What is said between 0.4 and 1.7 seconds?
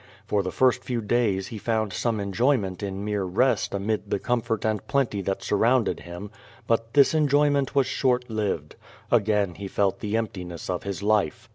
the fii*st few days he